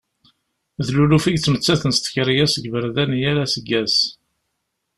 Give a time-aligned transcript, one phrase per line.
[0.85, 3.95] D luluf i yettmettaten s tkeryas deg yiberdan yal aseggas.